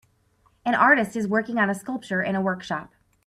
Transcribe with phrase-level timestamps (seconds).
[0.65, 2.89] An artist is working on a sculpture in a workshop.